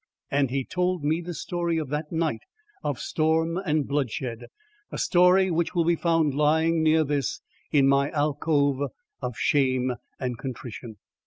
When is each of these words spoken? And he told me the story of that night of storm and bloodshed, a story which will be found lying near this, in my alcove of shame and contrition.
And 0.31 0.49
he 0.49 0.65
told 0.65 1.03
me 1.03 1.21
the 1.21 1.35
story 1.35 1.77
of 1.77 1.89
that 1.89 2.11
night 2.11 2.41
of 2.83 2.97
storm 2.97 3.57
and 3.57 3.87
bloodshed, 3.87 4.45
a 4.91 4.97
story 4.97 5.51
which 5.51 5.75
will 5.75 5.85
be 5.85 5.95
found 5.95 6.33
lying 6.33 6.81
near 6.81 7.03
this, 7.03 7.39
in 7.71 7.87
my 7.87 8.09
alcove 8.09 8.89
of 9.21 9.37
shame 9.37 9.93
and 10.19 10.39
contrition. 10.39 10.97